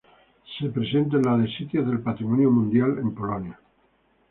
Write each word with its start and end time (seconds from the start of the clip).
Se 0.57 0.67
presenta 0.67 1.17
en 1.17 1.25
la 1.27 1.37
de 1.37 1.47
sitios 1.47 1.85
del 1.87 1.99
patrimonio 2.01 2.49
mundial 2.49 2.97
en 2.97 3.13
Polonia. 3.13 3.59